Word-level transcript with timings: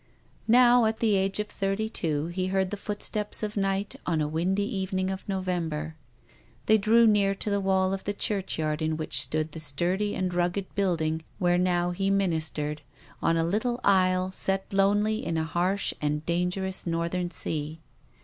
Now, 0.47 0.85
at 0.85 0.99
the 0.99 1.15
age 1.15 1.39
of 1.39 1.45
thirty 1.47 1.87
two, 1.87 2.25
he 2.25 2.47
heard 2.47 2.71
the 2.71 2.75
foot 2.75 3.03
steps 3.03 3.43
of 3.43 3.55
night 3.55 3.95
on 4.03 4.19
a 4.19 4.27
windy 4.27 4.63
evening 4.65 5.11
of 5.11 5.29
November, 5.29 5.95
They 6.65 6.79
drew 6.79 7.05
near 7.05 7.35
to 7.35 7.51
the 7.51 7.59
wall 7.59 7.93
of 7.93 8.05
the 8.05 8.13
churchyard 8.15 8.81
in 8.81 8.97
which 8.97 9.21
stood 9.21 9.51
the 9.51 9.59
sturdy 9.59 10.15
and 10.15 10.33
rugged 10.33 10.73
building 10.73 11.23
where 11.37 11.59
now 11.59 11.91
he 11.91 12.09
ministered, 12.09 12.81
on 13.21 13.37
a 13.37 13.43
little 13.43 13.79
isle 13.83 14.31
set 14.31 14.73
lonely 14.73 15.23
in 15.23 15.37
a 15.37 15.43
harsh 15.43 15.93
and 16.01 16.25
dangerous 16.25 16.87
northern 16.87 17.29
sea. 17.29 17.79